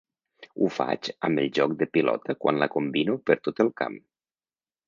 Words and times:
Ho 0.61 0.69
faig 0.77 1.09
amb 1.29 1.43
el 1.43 1.51
joc 1.59 1.75
de 1.83 1.89
pilota 1.97 2.37
quan 2.45 2.63
la 2.65 2.71
combino 2.77 3.19
per 3.29 3.39
tot 3.49 3.63
el 3.67 3.73
camp. 3.83 4.01